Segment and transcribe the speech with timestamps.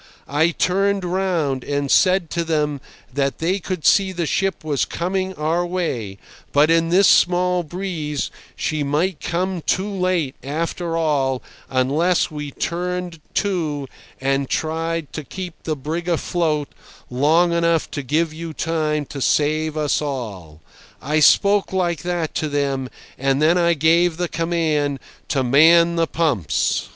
[0.27, 2.81] I turned round and said to them
[3.13, 6.17] that they could see the ship was coming our way,
[6.51, 13.21] but in this small breeze she might come too late after all, unless we turned
[13.35, 13.87] to
[14.19, 16.69] and tried to keep the brig afloat
[17.11, 20.61] long enough to give you time to save us all.
[20.99, 22.89] I spoke like that to them,
[23.19, 26.89] and then I gave the command to man the pumps."